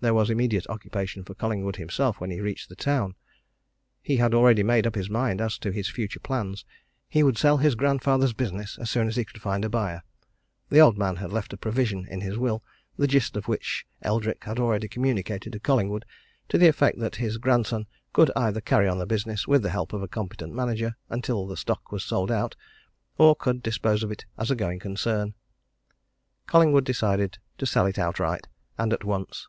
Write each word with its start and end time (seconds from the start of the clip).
There 0.00 0.14
was 0.14 0.30
immediate 0.30 0.68
occupation 0.68 1.24
for 1.24 1.34
Collingwood 1.34 1.74
himself 1.74 2.20
when 2.20 2.30
he 2.30 2.40
reached 2.40 2.68
the 2.68 2.76
town. 2.76 3.16
He 4.00 4.18
had 4.18 4.32
already 4.32 4.62
made 4.62 4.86
up 4.86 4.94
his 4.94 5.10
mind 5.10 5.40
as 5.40 5.58
to 5.58 5.72
his 5.72 5.88
future 5.88 6.20
plans. 6.20 6.64
He 7.08 7.24
would 7.24 7.36
sell 7.36 7.56
his 7.56 7.74
grandfather's 7.74 8.32
business 8.32 8.78
as 8.80 8.88
soon 8.88 9.08
as 9.08 9.16
he 9.16 9.24
could 9.24 9.42
find 9.42 9.64
a 9.64 9.68
buyer 9.68 10.04
the 10.68 10.78
old 10.78 10.96
man 10.98 11.16
had 11.16 11.32
left 11.32 11.52
a 11.52 11.56
provision 11.56 12.06
in 12.06 12.20
his 12.20 12.38
will, 12.38 12.62
the 12.96 13.08
gist 13.08 13.36
of 13.36 13.48
which 13.48 13.88
Eldrick 14.00 14.44
had 14.44 14.60
already 14.60 14.86
communicated 14.86 15.52
to 15.54 15.58
Collingwood, 15.58 16.04
to 16.48 16.58
the 16.58 16.68
effect 16.68 17.00
that 17.00 17.16
his 17.16 17.36
grandson 17.36 17.88
could 18.12 18.30
either 18.36 18.60
carry 18.60 18.86
on 18.86 18.98
the 18.98 19.04
business 19.04 19.48
with 19.48 19.64
the 19.64 19.70
help 19.70 19.92
of 19.92 20.00
a 20.04 20.06
competent 20.06 20.54
manager 20.54 20.94
until 21.10 21.44
the 21.44 21.56
stock 21.56 21.90
was 21.90 22.04
sold 22.04 22.30
out, 22.30 22.54
or 23.16 23.34
could 23.34 23.64
dispose 23.64 24.04
of 24.04 24.12
it 24.12 24.26
as 24.38 24.48
a 24.48 24.54
going 24.54 24.78
concern 24.78 25.34
Collingwood 26.46 26.84
decided 26.84 27.38
to 27.58 27.66
sell 27.66 27.86
it 27.86 27.98
outright, 27.98 28.46
and 28.78 28.92
at 28.92 29.02
once. 29.02 29.48